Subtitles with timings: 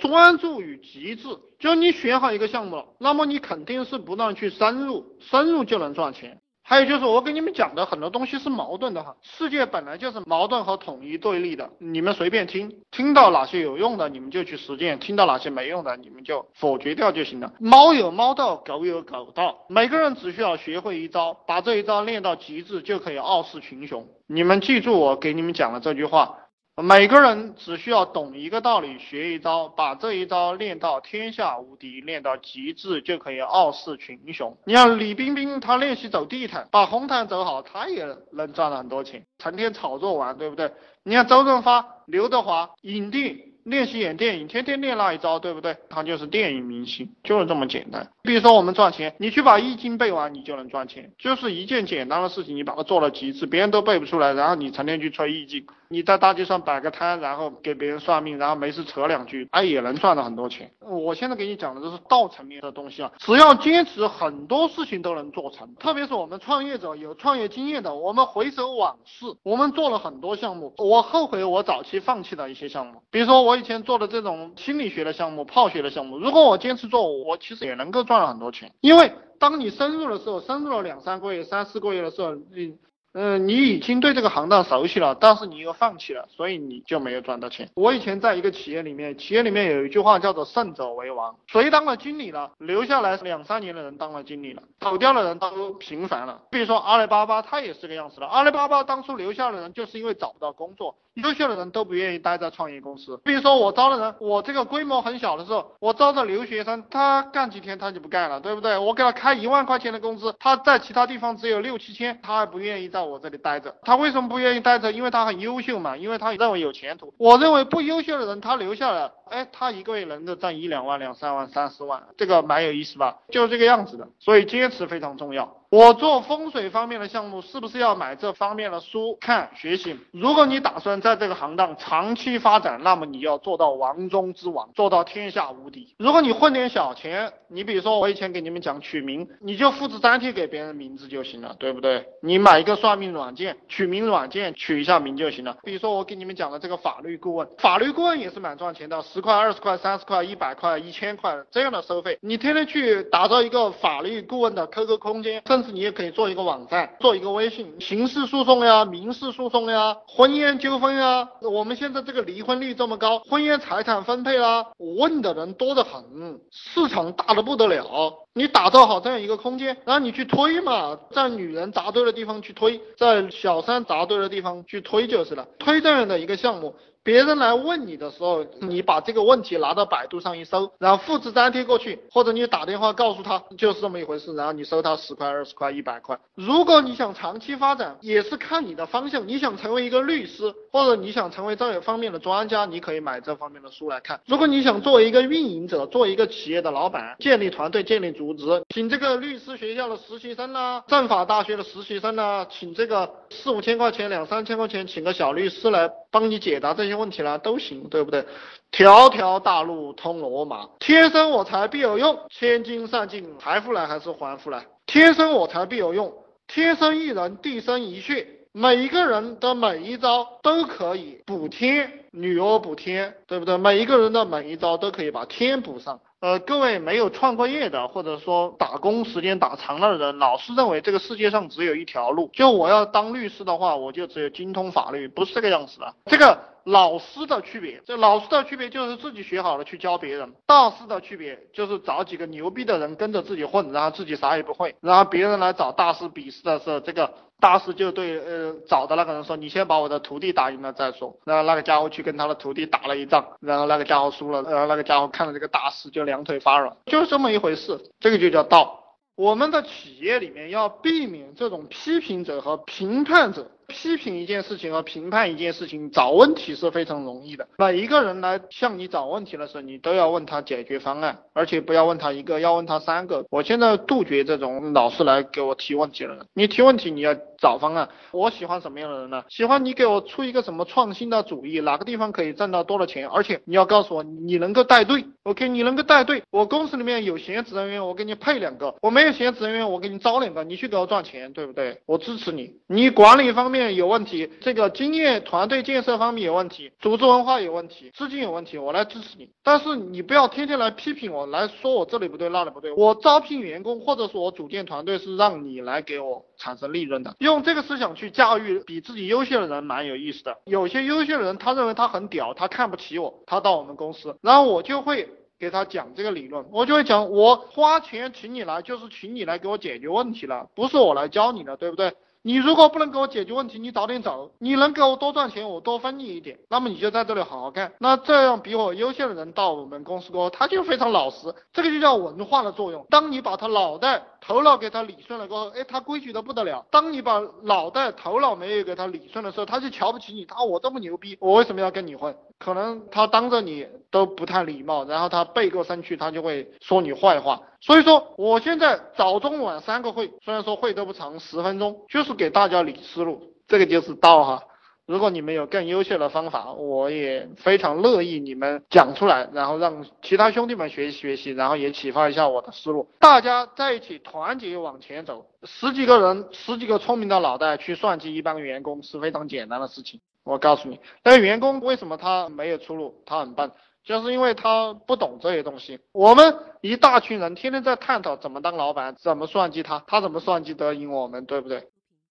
[0.00, 1.28] 专注于极致。
[1.58, 6.40] 就你选好一个项目了，那么你肯定是不断去深入，深入就能赚钱。
[6.62, 17.54] 还有就是我给你们讲的很多东西是矛盾的哈，世界本来就是矛盾和统一对立的，你们随便听，听到哪些有用的你们就去实践，听到哪些没用的你们就否决掉就行了。
[17.58, 24.06] 猫有猫道，狗有狗道，每个人只需要学会一招，把这一招练到极致，就可以傲视群雄。
[24.26, 26.36] 你们记住我给你们讲的这句话。
[26.80, 34.56] 每个人只需要懂一个道理，学一招，把这一招练到天下无敌，练到极致，就可以傲视群雄。
[34.64, 40.70] 你像李冰冰，她练习走地毯，把红毯走好，她也能赚了很多钱，成天炒作玩，对不对？
[41.02, 43.47] 你像周润发、刘德华，影帝。
[43.68, 45.76] 练习演电影，天天练那一招，对不对？
[45.90, 48.08] 他就是电影明星，就是这么简单。
[48.22, 60.70] 比如说我们赚钱，你去把易经背完，你就能赚钱，就是一件简单的事情，你把它做了极致，别人都背不出来，然后你成天去吹易经，你在大街上摆个摊，然后给别人算命，然后没事扯两句，哎，也能赚到很多钱。
[60.80, 65.74] 我现在给你讲的都是道层面的东西啊，只要坚持，很多事情都能做成。
[65.76, 73.57] 特别是我们创业者有创业经验的，我们回首往事，我们做了很多项目，我后悔我早期放弃的一些项目，比如说我。
[73.58, 78.72] 以前做的这种心理学的项目、泡学的项目，如果我坚持做，我其实也能够赚了很多钱。
[78.80, 82.78] 因为当你深入的时候，深入了两三个月、三四个月的时候，你。
[83.14, 87.68] 嗯，你已经对这个行当熟悉了，但是你又放弃了，所以你就没有赚到钱。
[87.74, 96.42] 我以前在一个企业里面，企业里面有一句话叫做“胜者为王”，谁当了经理了，留下来两三年的人当了经理了，走掉的人都平凡了。
[96.50, 98.26] 比如说阿里巴巴，它也是个样子的。
[98.26, 103.20] 阿里巴巴当初留下的人，就是因为找不到工作，优秀的人都不愿意待在创业公司。
[103.24, 108.78] 比如说我招的人，我这个规模很小的时候，我招的留学生，他干几天他就不干了，对不对？
[108.78, 112.98] 我给他开一万块钱的工资，他在其他地方只有六七千，他还不愿意在。
[113.08, 114.92] 我这里待着，他为什么不愿意待着？
[114.92, 117.14] 因为他很优秀嘛，因为他认为有前途。
[117.16, 119.10] 我认为不优秀的人，他留下来。
[119.30, 123.18] 哎，他一个月能够赚一两万、两三万、三四万，这个蛮有意思吧？
[123.30, 125.54] 就是这个样子的，所以坚持非常重要。
[125.70, 129.94] 我做风水方面的项目，是不是要买这方面的书看学习？
[130.12, 135.94] 如果你打算在这个行当长期发展，那么你要做到王中之王，做到天下无敌。
[135.98, 142.02] 如果你混点小钱，你比如说我以前给你们讲取名，你就复制粘贴给别人名字就行了，对不对？
[142.22, 145.58] 你买一个算命软件，取名软件取一下名就行了。
[145.64, 149.02] 比如说我给你们讲的这个法律顾问，法律顾问也是蛮赚钱的。
[149.02, 161.28] 十块、二十块、三十块、一百块、一千块这样的收费，你天天去打造一个法律顾问的 QQ 空间，但是你也可以做一个网站，做一个微信，刑事诉讼呀、民事诉讼呀、婚姻纠纷呀。
[161.40, 168.14] 我们现在这个离婚率这么高，婚姻财产分配啦，问的人多得很，市场大的不得了。
[168.34, 176.74] 你打造好这样一个空间，然后你去推嘛，在女人扎堆的地方去推，在小三扎堆的地方去推就是了，推这样的一个项目。
[177.04, 186.18] 别人来问你的时候，你把这个问题拿到百度上一搜，然后复制粘贴过去，或者你打电话告诉他就是这么一回事，然后你收他十块、二十块、一百块。
[186.34, 189.26] 如果你想长期发展，也是看你的方向。
[189.26, 194.20] 你想成为一个律师，或者你想成为这方面的专家，你可以买这方面的书来看。
[194.26, 206.98] 如果你想做一个运营者，做一个企业的老板，建立团队、建立组织，请这个律师学校的实习生啦，政法大学的实习生啦，请这个四五千块钱、两三千块钱，请个小律师来帮你解答这些。
[206.98, 208.26] 问题啦都行，对不对？
[208.72, 214.66] 条条大路通罗马，天生我材必有用，千金散尽财富来还是还富来？
[214.84, 216.12] 天生我材必有用，
[216.48, 218.26] 天生一人地生一穴，
[218.58, 223.56] 每一个人的每一招都可以补天，女娲补天，对不对？
[223.56, 226.00] 每一个人的每一招都可以把天补上。
[226.18, 235.94] 呃，各位没有创过业的，或者说打工时间打长了的人，老是认为这个世界上只有一条路，就我要当律师的话，我就只有精通法律，不是这个样子的。
[236.06, 247.14] 这个老师的区别，这老师的区别就是自己学好了去教别人；大师的区别就是找几个牛逼的人跟着自己混，然后自己啥也不会，然后别人来找大师比试的时候，这个。
[247.40, 257.78] 大师就对呃找的那个人说：“你先把我的徒弟打赢了再说。”然后那个家伙去跟他的徒弟打了一仗，然后那个家伙输了，然后那个家伙看到这个大师就两腿发软，就是这么一回事。
[258.00, 258.84] 这个就叫道。
[259.14, 263.50] 我们的企业里面要避免这种批评者和评判者。
[263.68, 267.46] 批评一件事情和评判一件事情，找问题是非常容易的。
[267.58, 273.26] 每一个人来向你找问题的时候，你都要问他解决方案，而且不要问他一个，要问他三个。
[273.30, 276.26] 我现在杜绝这种老是来给我提问题的人。
[276.32, 277.88] 你提问题，你要找方案。
[278.10, 279.22] 我喜欢什么样的人呢？
[279.28, 285.04] 喜欢你给我出一个什么创新的主意，哪个地方可以挣到多少钱，而且你要告诉我你能够带队。
[285.24, 286.22] OK，你能够带队。
[286.30, 290.42] 我公司里面有闲职人员，我给你配两个；我没有闲职人员，我给你招两个。
[290.42, 291.82] 你去给我赚钱，对不对？
[291.84, 292.54] 我支持你。
[292.66, 293.57] 你管理方面。
[293.74, 299.28] 有问题，这个经验、团队建设方面有问题，组织文化有问题，资金有问题，我来支持你。
[299.42, 302.72] 但是你不要天天来批评我，来说我这里不对那里不对。
[302.72, 310.36] 我招聘员工或者说我组建团队是让你来给我产生利润的，用这个思想去驾驭比自己优秀的人蛮有意思的。
[310.44, 315.08] 有些优秀的人他认为他很屌，他看不起我，他到我们公司，然后我就会。
[315.40, 321.92] 给他讲这个理论，我就会讲，我花钱请你来，就是请你来给我解决问题了，不是我来教你的，对不对？
[322.22, 324.32] 你如果不能给我解决问题，你早点走。
[324.38, 327.72] 你能给我多赚钱，我多分你一点，那么你就在这里好好干。
[327.78, 332.86] 那这样比我优秀的人到我们公司过后，他就非常老实，这个就叫文化的作用。
[332.90, 336.66] 当你把他脑袋、头脑给他理顺了过后，哎，他规矩的不得了。
[336.70, 340.24] 当你把脑袋、头脑没有给他理顺的时候，他就瞧不起你。
[340.24, 342.14] 他我这么牛逼，我为什么要跟你混？
[342.38, 347.42] 可能他当着你都不太礼貌，然后他背过身去，他就会说你坏话。
[347.60, 354.42] 所以说，我现在早中晚三个会，虽然说会都不长，十分钟，就是给大家理思路，这个就是道哈。
[354.86, 362.88] 如果你们有更优秀的方法，我也非常乐意你们讲出来，然后让其他兄弟们学习学习，然后也启发一下我的思路。
[362.98, 370.00] 大家在一起团结往前走，十几个人，十几个聪明的脑袋去算计一帮员工是非常简单的事情。
[370.28, 373.50] 我告诉你，那员工为什么他没有出路，他很笨。
[373.84, 381.68] 就是因为他不懂这些东西，我们一大群人天天在探讨怎么当老板，怎么算计他，他怎么算计得赢我们，对不对？